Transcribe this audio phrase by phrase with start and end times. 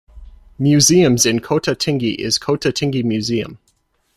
[0.57, 3.59] Museums in Kota Tinggi is Kota Tinggi Museum.